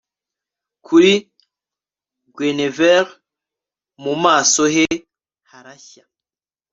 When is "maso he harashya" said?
4.23-6.03